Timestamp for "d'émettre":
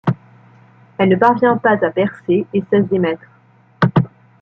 2.87-3.29